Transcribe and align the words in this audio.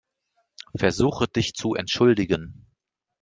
Versuche, 0.73 1.27
dich 1.27 1.53
zu 1.53 1.75
entschuldigen. 1.75 2.65